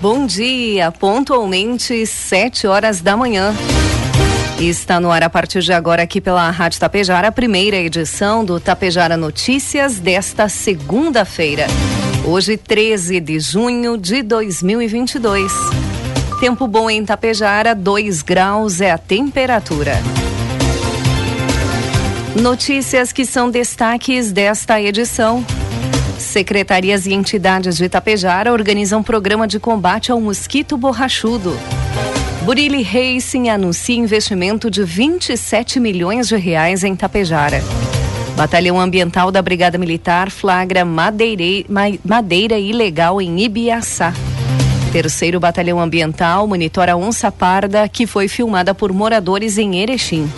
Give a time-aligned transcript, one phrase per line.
[0.00, 3.54] Bom dia, pontualmente sete horas da manhã.
[4.58, 8.58] Está no ar a partir de agora aqui pela Rádio Tapejara, a primeira edição do
[8.58, 11.66] Tapejara Notícias desta segunda-feira.
[12.24, 15.52] Hoje, 13 de junho de 2022.
[16.40, 20.00] Tempo bom em Tapejara, 2 graus é a temperatura.
[22.40, 25.44] Notícias que são destaques desta edição.
[26.30, 31.58] Secretarias e entidades de Itapejara organizam programa de combate ao mosquito borrachudo.
[32.44, 37.60] Burilli Racing anuncia investimento de 27 milhões de reais em Itapejara.
[38.36, 44.14] Batalhão Ambiental da Brigada Militar flagra madeira ilegal em Ibiaçá.
[44.92, 50.30] Terceiro Batalhão Ambiental monitora onça parda que foi filmada por moradores em Erechim.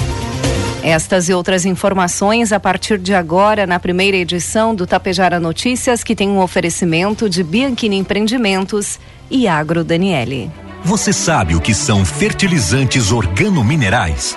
[0.83, 6.17] Estas e outras informações a partir de agora na primeira edição do Tapejara Notícias, que
[6.17, 8.99] tem um oferecimento de Bianchini Empreendimentos
[9.31, 10.51] e Agro Daniele.
[10.85, 14.37] Você sabe o que são fertilizantes organominerais?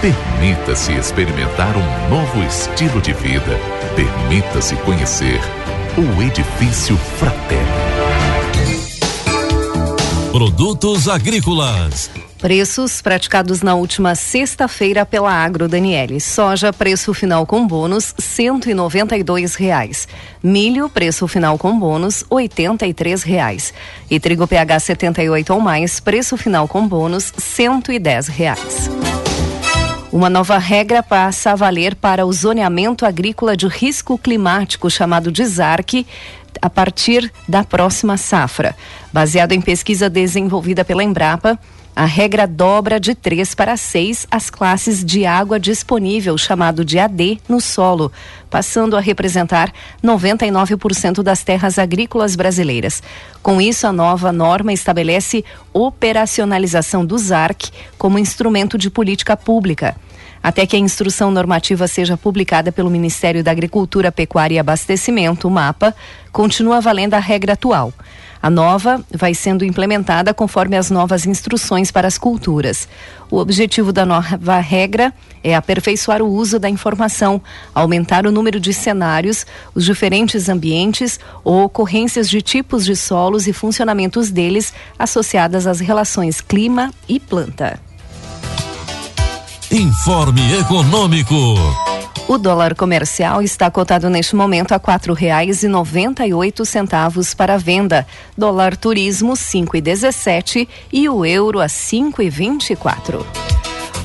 [0.00, 3.58] Permita-se experimentar um novo estilo de vida.
[3.96, 5.40] Permita-se conhecer
[5.96, 7.66] o Edifício Fraterno.
[10.30, 12.10] Produtos agrícolas.
[12.38, 16.20] Preços praticados na última sexta-feira pela Agro Daniele.
[16.20, 20.06] Soja, preço final com bônus, cento e noventa e dois reais.
[20.42, 23.72] Milho, preço final com bônus, oitenta e três reais.
[24.10, 28.90] E trigo PH 78 ou mais, preço final com bônus, cento e dez reais.
[30.16, 35.44] Uma nova regra passa a valer para o zoneamento agrícola de risco climático, chamado de
[35.44, 36.06] ZARC,
[36.62, 38.74] a partir da próxima safra.
[39.12, 41.60] Baseado em pesquisa desenvolvida pela Embrapa,
[41.94, 47.38] a regra dobra de 3 para 6 as classes de água disponível, chamado de AD,
[47.46, 48.10] no solo,
[48.48, 49.70] passando a representar
[50.02, 53.02] 99% das terras agrícolas brasileiras.
[53.42, 55.44] Com isso, a nova norma estabelece
[55.74, 59.94] operacionalização do ZARC como instrumento de política pública.
[60.46, 65.50] Até que a instrução normativa seja publicada pelo Ministério da Agricultura, Pecuária e Abastecimento, o
[65.50, 65.92] MAPA,
[66.30, 67.92] continua valendo a regra atual.
[68.40, 72.88] A nova vai sendo implementada conforme as novas instruções para as culturas.
[73.28, 75.12] O objetivo da nova regra
[75.42, 77.42] é aperfeiçoar o uso da informação,
[77.74, 83.52] aumentar o número de cenários, os diferentes ambientes ou ocorrências de tipos de solos e
[83.52, 87.80] funcionamentos deles associadas às relações clima e planta.
[89.70, 91.34] Informe Econômico.
[92.28, 97.34] O dólar comercial está cotado neste momento a quatro reais e noventa e oito centavos
[97.34, 98.06] para venda.
[98.38, 103.26] Dólar turismo cinco e dezessete e o euro a cinco e vinte e quatro.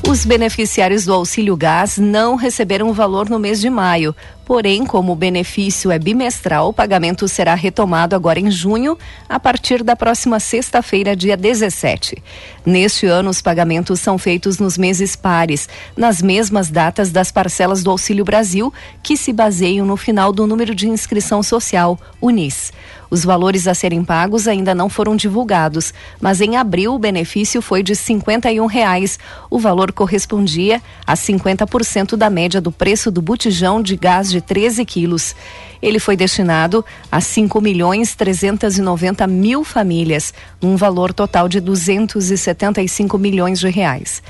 [0.08, 4.14] Os beneficiários do auxílio gás não receberam o valor no mês de maio.
[4.44, 9.82] Porém, como o benefício é bimestral, o pagamento será retomado agora em junho, a partir
[9.84, 12.20] da próxima sexta-feira, dia 17.
[12.66, 17.90] Neste ano, os pagamentos são feitos nos meses pares, nas mesmas datas das parcelas do
[17.90, 18.72] Auxílio Brasil,
[19.02, 22.72] que se baseiam no final do número de inscrição social, UNIS.
[23.12, 27.82] Os valores a serem pagos ainda não foram divulgados, mas em abril o benefício foi
[27.82, 29.18] de 51 reais.
[29.50, 34.82] O valor correspondia a 50% da média do preço do botijão de gás de 13
[34.86, 35.36] quilos.
[35.82, 40.32] Ele foi destinado a 5 milhões 390 mil famílias,
[40.62, 44.22] um valor total de 275 milhões de reais.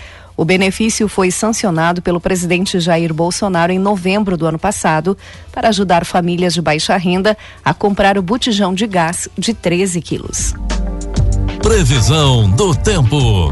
[0.43, 5.17] O benefício foi sancionado pelo presidente Jair Bolsonaro em novembro do ano passado
[5.53, 10.53] para ajudar famílias de baixa renda a comprar o botijão de gás de 13 quilos.
[11.63, 13.51] Previsão do tempo.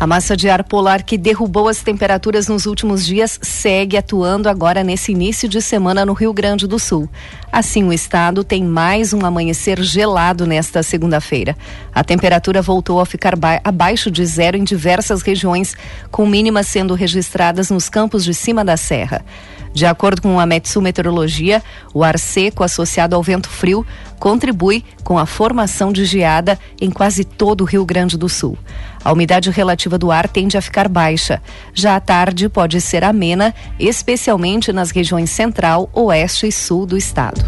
[0.00, 4.82] A massa de ar polar que derrubou as temperaturas nos últimos dias segue atuando agora
[4.82, 7.06] nesse início de semana no Rio Grande do Sul.
[7.52, 11.54] Assim, o estado tem mais um amanhecer gelado nesta segunda-feira.
[11.94, 15.76] A temperatura voltou a ficar abaixo de zero em diversas regiões,
[16.10, 19.22] com mínimas sendo registradas nos campos de cima da serra.
[19.72, 21.62] De acordo com a Metsu Meteorologia,
[21.94, 23.86] o ar seco associado ao vento frio
[24.18, 28.58] contribui com a formação de geada em quase todo o Rio Grande do Sul.
[29.02, 31.40] A umidade relativa do ar tende a ficar baixa.
[31.72, 37.40] Já à tarde pode ser amena, especialmente nas regiões central, oeste e sul do estado.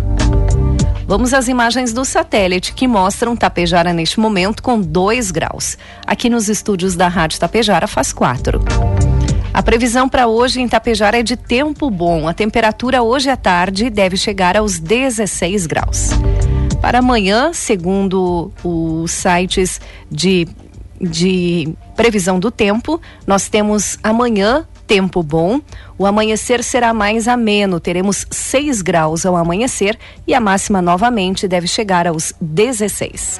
[1.06, 5.76] Vamos às imagens do satélite que mostram Tapejara neste momento com 2 graus.
[6.06, 9.11] Aqui nos estúdios da Rádio Tapejara faz 4.
[9.54, 12.26] A previsão para hoje em Tapejara é de tempo bom.
[12.26, 16.10] A temperatura hoje à tarde deve chegar aos 16 graus.
[16.80, 19.78] Para amanhã, segundo os sites
[20.10, 20.48] de,
[20.98, 25.60] de previsão do tempo, nós temos amanhã tempo bom.
[25.98, 31.66] O amanhecer será mais ameno, teremos 6 graus ao amanhecer e a máxima novamente deve
[31.66, 33.38] chegar aos 16.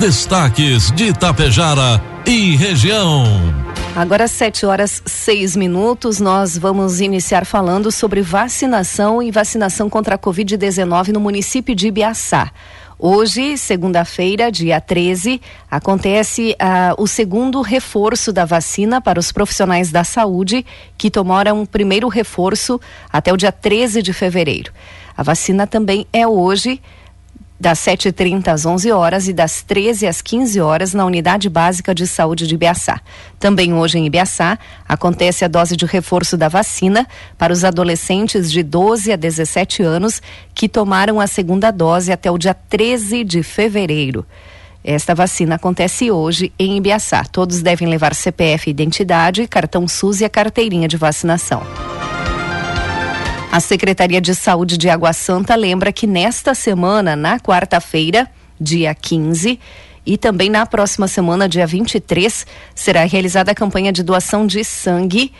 [0.00, 3.24] Destaques de Itapejara e região.
[3.94, 10.18] Agora, 7 horas 6 minutos, nós vamos iniciar falando sobre vacinação e vacinação contra a
[10.18, 12.50] Covid-19 no município de Ibiaçá.
[12.98, 20.04] Hoje, segunda-feira, dia 13, acontece uh, o segundo reforço da vacina para os profissionais da
[20.04, 20.64] saúde
[20.96, 22.80] que tomaram o primeiro reforço
[23.12, 24.72] até o dia 13 de fevereiro.
[25.14, 26.80] A vacina também é hoje
[27.62, 32.08] das 7h30 às 11 horas e das 13 às 15 horas na Unidade Básica de
[32.08, 33.00] Saúde de Ibiaçá.
[33.38, 37.06] Também hoje em Ibiaçá acontece a dose de reforço da vacina
[37.38, 40.20] para os adolescentes de 12 a 17 anos
[40.52, 44.26] que tomaram a segunda dose até o dia 13 de fevereiro.
[44.82, 47.22] Esta vacina acontece hoje em Ibiaçá.
[47.22, 51.62] Todos devem levar CPF identidade, cartão SUS e a carteirinha de vacinação.
[53.52, 58.26] A Secretaria de Saúde de Água Santa lembra que nesta semana, na quarta-feira,
[58.58, 59.60] dia 15,
[60.06, 65.34] e também na próxima semana, dia 23, será realizada a campanha de doação de sangue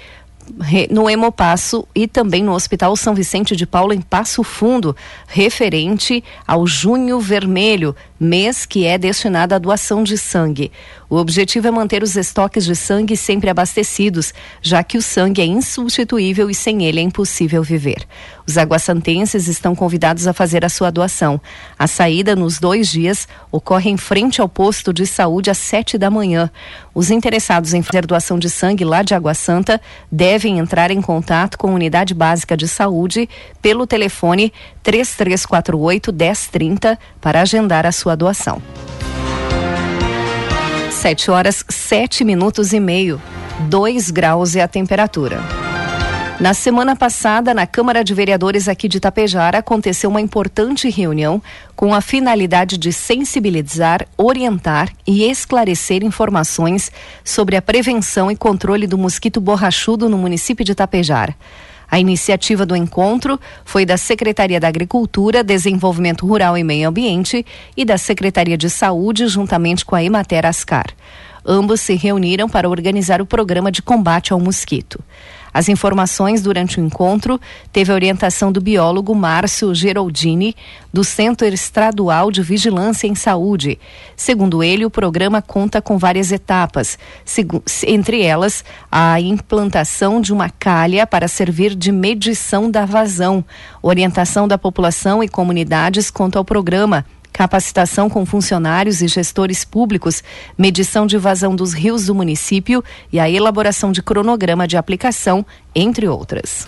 [0.90, 4.94] no Hemopasso e também no Hospital São Vicente de Paulo, em Passo Fundo,
[5.26, 10.70] referente ao Junho Vermelho, mês que é destinado à doação de sangue.
[11.10, 14.32] O objetivo é manter os estoques de sangue sempre abastecidos,
[14.62, 18.06] já que o sangue é insubstituível e sem ele é impossível viver.
[18.46, 21.40] Os aguassantenses estão convidados a fazer a sua doação.
[21.78, 26.10] A saída nos dois dias ocorre em frente ao posto de saúde às sete da
[26.10, 26.50] manhã.
[26.94, 29.80] Os interessados em fazer doação de sangue lá de Água Santa
[30.10, 33.28] devem entrar em contato com a Unidade Básica de Saúde
[33.60, 34.52] pelo telefone
[34.82, 38.62] 3348 1030 para agendar a sua doação.
[40.90, 43.20] 7 horas 7 minutos e meio.
[43.68, 45.40] 2 graus é a temperatura.
[46.40, 51.40] Na semana passada, na Câmara de Vereadores aqui de Itapejara, aconteceu uma importante reunião
[51.76, 56.90] com a finalidade de sensibilizar, orientar e esclarecer informações
[57.22, 61.36] sobre a prevenção e controle do mosquito borrachudo no município de Itapejara.
[61.92, 67.44] A iniciativa do encontro foi da Secretaria da Agricultura, Desenvolvimento Rural e Meio Ambiente
[67.76, 70.86] e da Secretaria de Saúde, juntamente com a Emater Ascar.
[71.44, 74.98] Ambos se reuniram para organizar o programa de combate ao mosquito.
[75.52, 77.40] As informações durante o encontro
[77.72, 80.56] teve a orientação do biólogo Márcio Geraldini,
[80.92, 83.78] do Centro Estadual de Vigilância em Saúde.
[84.16, 86.98] Segundo ele, o programa conta com várias etapas,
[87.86, 93.44] entre elas a implantação de uma calha para servir de medição da vazão,
[93.82, 100.22] orientação da população e comunidades quanto ao programa capacitação com funcionários e gestores públicos,
[100.56, 106.06] medição de vazão dos rios do município e a elaboração de cronograma de aplicação, entre
[106.06, 106.66] outras.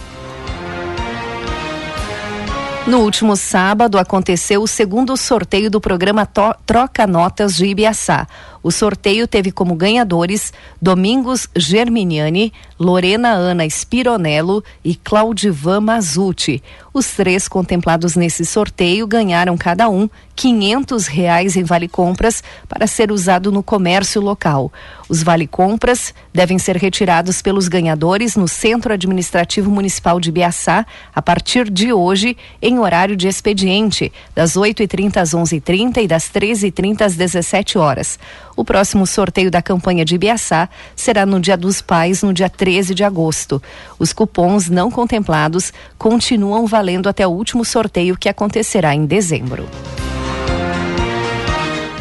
[2.87, 6.29] No último sábado aconteceu o segundo sorteio do programa
[6.67, 8.27] Troca Notas de Ibiaçá.
[8.65, 16.63] O sorteio teve como ganhadores Domingos Germiniani, Lorena Ana Spironello e Claudivan Mazuti.
[16.95, 23.13] Os três contemplados nesse sorteio ganharam cada um quinhentos reais em vale compras para ser
[23.13, 24.73] usado no comércio local.
[25.09, 31.21] Os vale compras devem ser retirados pelos ganhadores no Centro Administrativo Municipal de Biaçá a
[31.21, 37.15] partir de hoje em horário de expediente das 8h30 às 11h30 e das 13h30 às
[37.17, 38.19] 17 horas.
[38.57, 42.95] O próximo sorteio da campanha de Ibiaçá será no Dia dos Pais, no dia 13
[42.95, 43.61] de agosto.
[43.99, 49.69] Os cupons não contemplados continuam valendo até o último sorteio que acontecerá em dezembro.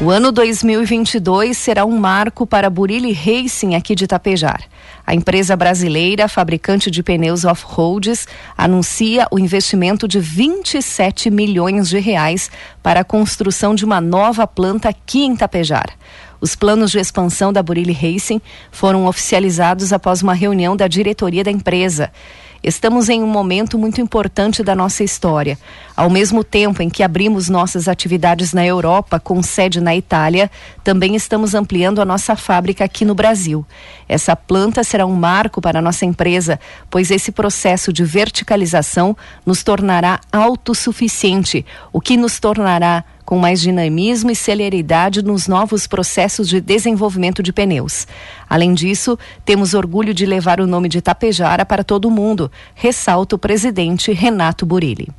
[0.02, 4.62] O ano 2022 será um marco para a Racing aqui de Tapejar.
[5.08, 12.52] A empresa brasileira, fabricante de pneus off-roads, anuncia o investimento de 27 milhões de reais
[12.82, 15.92] para a construção de uma nova planta aqui em Tapejar.
[16.44, 21.50] Os planos de expansão da Burilli Racing foram oficializados após uma reunião da diretoria da
[21.50, 22.12] empresa.
[22.62, 25.58] Estamos em um momento muito importante da nossa história.
[25.96, 30.52] Ao mesmo tempo em que abrimos nossas atividades na Europa, com sede na Itália,
[30.84, 33.66] também estamos ampliando a nossa fábrica aqui no Brasil.
[34.10, 36.60] Essa planta será um marco para a nossa empresa,
[36.90, 44.32] pois esse processo de verticalização nos tornará autossuficiente, o que nos tornará com mais dinamismo
[44.32, 48.08] e celeridade nos novos processos de desenvolvimento de pneus.
[48.50, 53.36] Além disso, temos orgulho de levar o nome de Tapejara para todo o mundo, ressalta
[53.36, 55.10] o presidente Renato Burilli.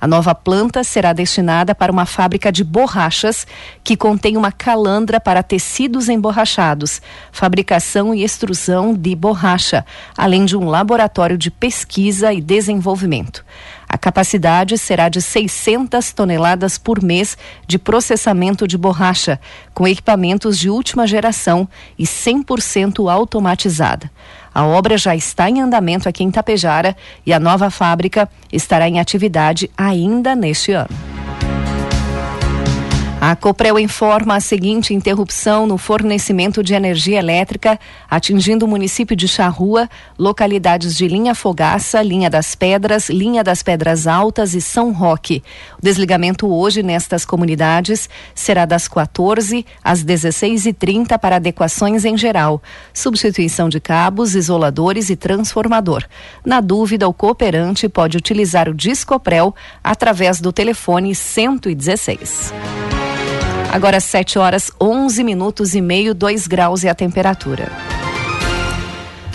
[0.00, 3.46] A nova planta será destinada para uma fábrica de borrachas
[3.84, 9.84] que contém uma calandra para tecidos emborrachados, fabricação e extrusão de borracha,
[10.16, 13.44] além de um laboratório de pesquisa e desenvolvimento.
[13.92, 19.40] A capacidade será de 600 toneladas por mês de processamento de borracha,
[19.74, 21.68] com equipamentos de última geração
[21.98, 24.08] e 100% automatizada.
[24.54, 29.00] A obra já está em andamento aqui em Tapejara e a nova fábrica estará em
[29.00, 31.19] atividade ainda neste ano.
[33.22, 39.28] A Coprel informa a seguinte interrupção no fornecimento de energia elétrica, atingindo o município de
[39.28, 45.42] Charrua, localidades de Linha Fogaça, Linha das Pedras, Linha das Pedras Altas e São Roque.
[45.78, 52.62] O desligamento hoje nestas comunidades será das 14 às 16h30 para adequações em geral,
[52.94, 56.06] substituição de cabos, isoladores e transformador.
[56.42, 62.54] Na dúvida, o cooperante pode utilizar o Discoprel através do telefone 116.
[63.72, 67.70] Agora 7 horas 11 minutos e meio, 2 graus e a temperatura.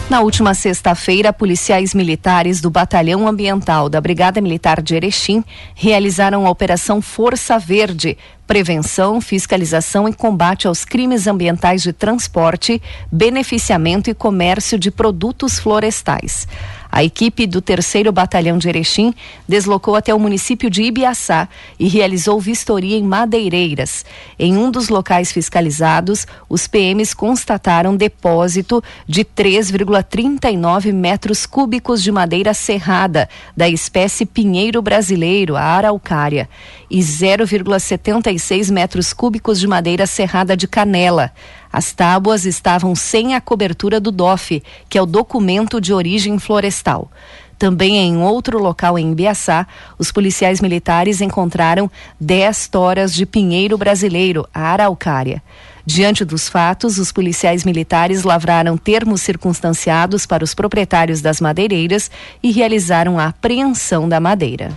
[0.10, 6.50] Na última sexta-feira, policiais militares do Batalhão Ambiental da Brigada Militar de Erechim realizaram a
[6.50, 12.80] Operação Força Verde, prevenção, fiscalização e combate aos crimes ambientais de transporte,
[13.12, 16.48] beneficiamento e comércio de produtos florestais.
[16.96, 19.14] A equipe do 3 Batalhão de Erechim
[19.46, 24.06] deslocou até o município de Ibiaçá e realizou vistoria em madeireiras.
[24.40, 32.54] Em um dos locais fiscalizados, os PMs constataram depósito de 3,39 metros cúbicos de madeira
[32.54, 36.48] serrada da espécie pinheiro brasileiro, a araucária,
[36.90, 41.34] e 0,76 metros cúbicos de madeira serrada de canela.
[41.76, 47.12] As tábuas estavam sem a cobertura do DOF, que é o documento de origem florestal.
[47.60, 49.68] Também em outro local em Ibiaçá,
[50.00, 55.44] os policiais militares encontraram 10 toras de pinheiro brasileiro, a araucária.
[55.86, 62.10] Diante dos fatos, os policiais militares lavraram termos circunstanciados para os proprietários das madeireiras
[62.42, 64.72] e realizaram a apreensão da madeira.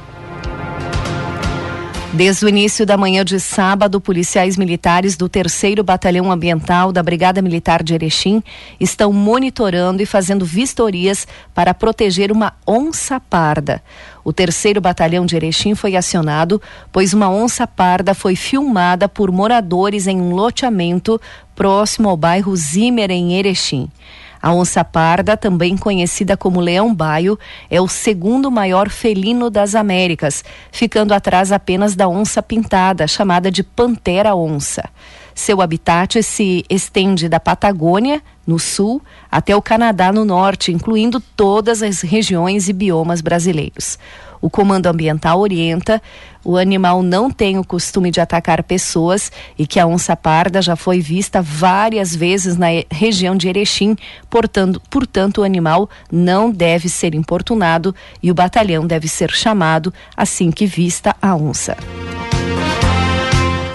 [2.12, 7.42] Desde o início da manhã de sábado, policiais militares do 3 Batalhão Ambiental da Brigada
[7.42, 8.42] Militar de Erechim
[8.80, 13.82] estão monitorando e fazendo vistorias para proteger uma onça parda.
[14.24, 16.60] O 3 Batalhão de Erechim foi acionado,
[16.90, 21.20] pois uma onça parda foi filmada por moradores em um loteamento
[21.54, 23.86] próximo ao bairro Zimmer, em Erechim.
[24.40, 30.44] A onça parda, também conhecida como leão baio, é o segundo maior felino das Américas,
[30.70, 34.88] ficando atrás apenas da onça pintada, chamada de pantera onça.
[35.34, 41.82] Seu habitat se estende da Patagônia, no sul, até o Canadá, no norte, incluindo todas
[41.82, 43.98] as regiões e biomas brasileiros.
[44.40, 46.00] O Comando Ambiental orienta
[46.44, 50.76] o animal não tem o costume de atacar pessoas e que a onça parda já
[50.76, 53.96] foi vista várias vezes na região de Erechim,
[54.30, 60.50] portanto, portanto o animal não deve ser importunado e o batalhão deve ser chamado assim
[60.50, 61.76] que vista a onça.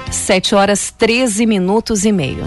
[0.09, 2.45] 7 horas 13 minutos e meio.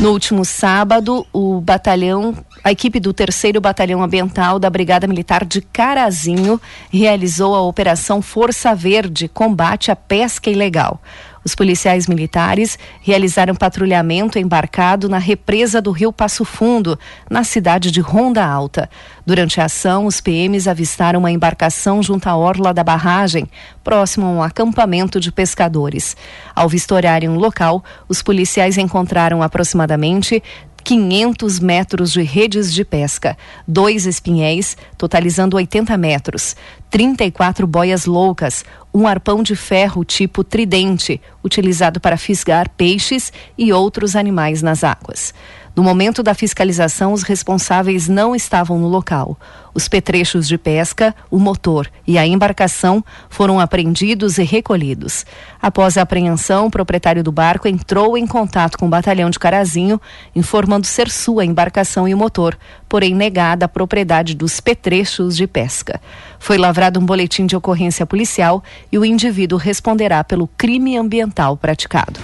[0.00, 5.60] No último sábado, o batalhão, a equipe do 3 Batalhão Ambiental da Brigada Militar de
[5.60, 6.60] Carazinho
[6.92, 11.00] realizou a Operação Força Verde Combate à Pesca Ilegal.
[11.44, 16.96] Os policiais militares realizaram patrulhamento embarcado na represa do Rio Passo Fundo,
[17.28, 18.88] na cidade de Ronda Alta.
[19.26, 23.48] Durante a ação, os PMs avistaram uma embarcação junto à orla da barragem,
[23.82, 26.16] próximo a um acampamento de pescadores.
[26.54, 30.40] Ao vistoriarem o local, os policiais encontraram aproximadamente
[30.84, 33.36] 500 metros de redes de pesca,
[33.66, 36.56] dois espinhéis, totalizando 80 metros,
[36.92, 44.14] 34 boias loucas, um arpão de ferro tipo tridente, utilizado para fisgar peixes e outros
[44.14, 45.32] animais nas águas.
[45.74, 49.38] No momento da fiscalização, os responsáveis não estavam no local.
[49.72, 55.24] Os petrechos de pesca, o motor e a embarcação foram apreendidos e recolhidos.
[55.62, 59.98] Após a apreensão, o proprietário do barco entrou em contato com o batalhão de Carazinho,
[60.36, 62.54] informando ser sua a embarcação e o motor,
[62.86, 65.98] porém negada a propriedade dos petrechos de pesca.
[66.42, 72.18] Foi lavrado um boletim de ocorrência policial e o indivíduo responderá pelo crime ambiental praticado.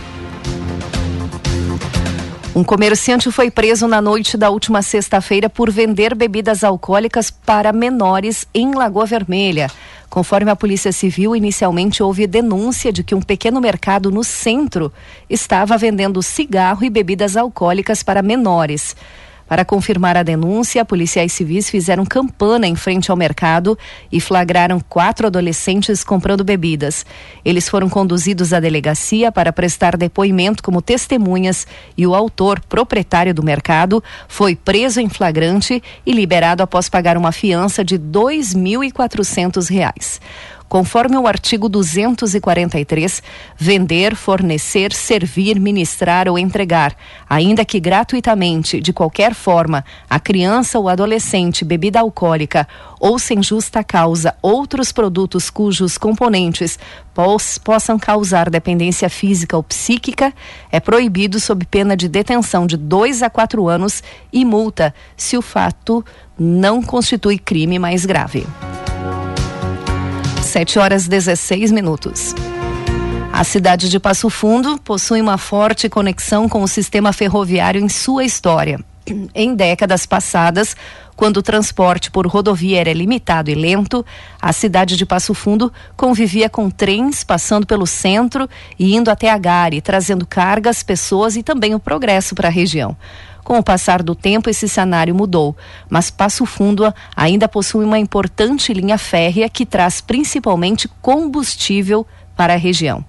[2.53, 8.45] Um comerciante foi preso na noite da última sexta-feira por vender bebidas alcoólicas para menores
[8.53, 9.71] em Lagoa Vermelha.
[10.11, 14.93] Conforme a Polícia Civil, inicialmente houve denúncia de que um pequeno mercado no centro
[15.31, 18.97] estava vendendo cigarro e bebidas alcoólicas para menores.
[19.49, 23.79] Para confirmar a denúncia, policiais civis fizeram campana em frente ao mercado
[24.13, 27.07] e flagraram quatro adolescentes comprando bebidas.
[27.43, 33.43] Eles foram conduzidos à delegacia para prestar depoimento como testemunhas e o autor, proprietário do
[33.43, 40.21] mercado, foi preso em flagrante e liberado após pagar uma fiança de R$ 2.400.
[40.69, 43.23] Conforme o artigo 243,
[43.57, 46.95] vender, fornecer, servir, ministrar ou entregar,
[47.29, 52.69] ainda que gratuitamente, de qualquer forma, a criança ou adolescente bebida alcoólica
[53.01, 56.79] ou sem justa causa outros produtos cujos componentes
[57.65, 60.33] possam causar dependência física ou psíquica,
[60.71, 65.43] é proibido sob pena de detenção de dois a quatro anos e multa se o
[65.43, 66.05] fato
[66.39, 68.47] não constitui crime mais grave.
[70.49, 72.35] 7 horas 16 minutos.
[73.31, 78.25] A cidade de Passo Fundo possui uma forte conexão com o sistema ferroviário em sua
[78.25, 78.81] história.
[79.35, 80.75] Em décadas passadas,
[81.15, 84.05] quando o transporte por rodovia era limitado e lento,
[84.41, 89.37] a cidade de Passo Fundo convivia com trens passando pelo centro e indo até a
[89.37, 92.97] Gare, trazendo cargas, pessoas e também o progresso para a região.
[93.49, 95.57] Com o passar do tempo, esse cenário mudou,
[95.89, 102.07] mas Passo Fundo ainda possui uma importante linha férrea que traz principalmente combustível
[102.37, 103.03] para a região.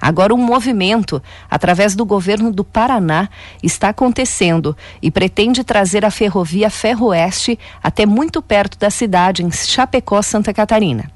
[0.00, 3.28] Agora, um movimento, através do governo do Paraná,
[3.62, 10.22] está acontecendo e pretende trazer a ferrovia Ferroeste até muito perto da cidade, em Chapecó,
[10.22, 11.10] Santa Catarina.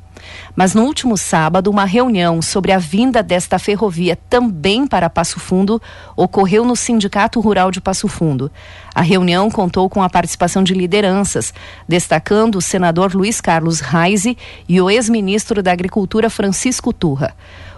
[0.54, 5.80] Mas no último sábado, uma reunião sobre a vinda desta ferrovia também para Passo Fundo
[6.16, 8.50] ocorreu no Sindicato Rural de Passo Fundo.
[8.94, 11.52] A reunião contou com a participação de lideranças,
[11.86, 14.36] destacando o senador Luiz Carlos Reise
[14.68, 17.34] e o ex-ministro da Agricultura Francisco Turra.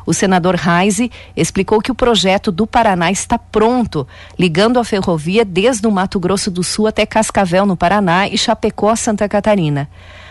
[0.09, 4.09] O senador Reise explicou que o projeto do Paraná está pronto,
[4.39, 8.97] ligando a ferrovia desde o Mato Grosso do Sul até Cascavel, no Paraná, e Chapecó,
[8.97, 9.87] Santa Catarina.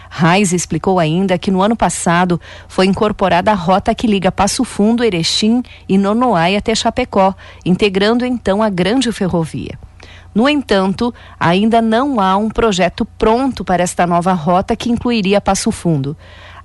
[0.09, 5.03] Raiz explicou ainda que no ano passado foi incorporada a rota que liga Passo Fundo,
[5.03, 7.33] Erechim e Nonoai até Chapecó,
[7.65, 9.77] integrando então a grande ferrovia.
[10.33, 15.71] No entanto, ainda não há um projeto pronto para esta nova rota que incluiria Passo
[15.71, 16.15] Fundo.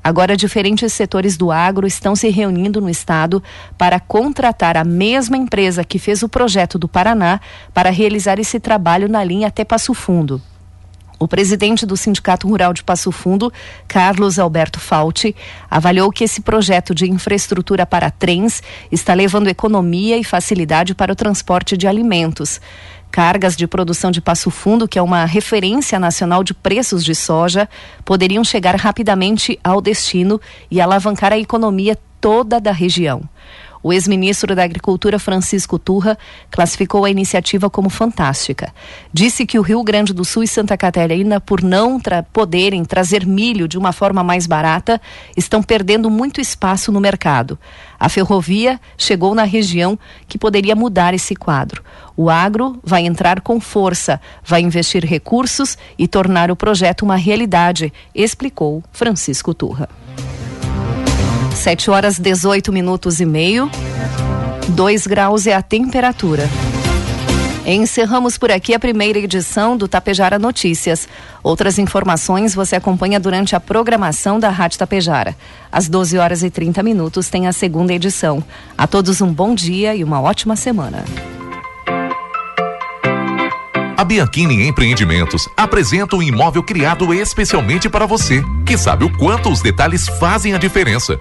[0.04, 3.42] Agora, diferentes setores do agro estão se reunindo no estado
[3.78, 7.40] para contratar a mesma empresa que fez o projeto do Paraná
[7.72, 10.42] para realizar esse trabalho na linha até Passo Fundo.
[11.22, 13.52] O presidente do Sindicato Rural de Passo Fundo,
[13.86, 15.36] Carlos Alberto Fauti,
[15.70, 21.14] avaliou que esse projeto de infraestrutura para trens está levando economia e facilidade para o
[21.14, 22.60] transporte de alimentos.
[23.08, 27.68] Cargas de produção de Passo Fundo, que é uma referência nacional de preços de soja,
[28.04, 33.22] poderiam chegar rapidamente ao destino e alavancar a economia toda da região.
[33.82, 36.16] O ex-ministro da Agricultura, Francisco Turra,
[36.50, 38.72] classificou a iniciativa como fantástica.
[39.12, 43.26] Disse que o Rio Grande do Sul e Santa Catarina, por não tra poderem trazer
[43.26, 45.00] milho de uma forma mais barata,
[45.36, 47.58] estão perdendo muito espaço no mercado.
[47.98, 51.82] A ferrovia chegou na região que poderia mudar esse quadro.
[52.16, 57.92] O agro vai entrar com força, vai investir recursos e tornar o projeto uma realidade,
[58.14, 59.88] explicou Francisco Turra.
[61.54, 63.70] 7 horas 18 minutos e meio.
[64.68, 66.48] 2 graus é a temperatura.
[67.64, 71.08] Encerramos por aqui a primeira edição do Tapejara Notícias.
[71.42, 75.36] Outras informações você acompanha durante a programação da Rádio Tapejara.
[75.70, 78.42] Às 12 horas e 30 minutos tem a segunda edição.
[78.76, 81.04] A todos um bom dia e uma ótima semana.
[83.96, 89.62] A Bianchini Empreendimentos apresenta um imóvel criado especialmente para você, que sabe o quanto os
[89.62, 91.20] detalhes fazem a diferença